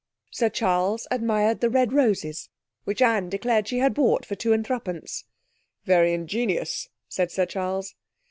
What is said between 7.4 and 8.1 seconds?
Charles.